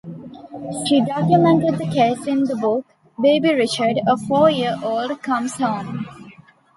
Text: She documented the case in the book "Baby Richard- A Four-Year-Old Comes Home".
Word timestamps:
She 0.87 0.99
documented 1.05 1.77
the 1.77 1.85
case 1.85 2.25
in 2.25 2.45
the 2.45 2.55
book 2.55 2.87
"Baby 3.21 3.53
Richard- 3.53 4.01
A 4.07 4.17
Four-Year-Old 4.17 5.21
Comes 5.21 5.57
Home". 5.57 6.07